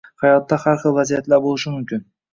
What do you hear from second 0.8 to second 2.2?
xil vaziyatlar boʻlishi mumkin.